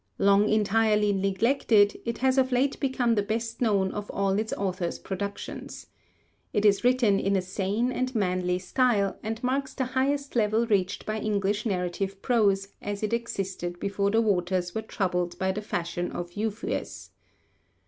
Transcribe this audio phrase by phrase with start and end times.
[0.17, 4.97] Long entirely neglected, it has of late become the best known of all its author's
[4.97, 5.85] productions.
[6.53, 11.05] It is written in a sane and manly style, and marks the highest level reached
[11.05, 16.11] by English narrative prose as it existed before the waters were troubled by the fashion
[16.11, 17.11] of Euphues.